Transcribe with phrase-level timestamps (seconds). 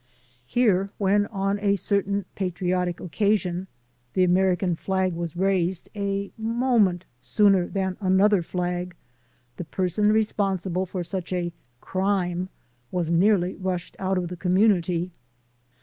[0.47, 3.67] Here, when on a certain patriotic occa sion,
[4.13, 8.95] the American flag was raised a moment sooner than another flag,
[9.57, 12.49] the person responsible for such a "crime"
[12.89, 15.11] was nearly rushed out of the community.